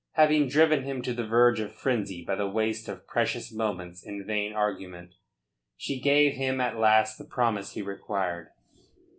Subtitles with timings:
[0.13, 4.25] Having driven him to the verge of frenzy by the waste of precious moments in
[4.25, 5.13] vain argument,
[5.77, 8.49] she gave him at last the promise he required.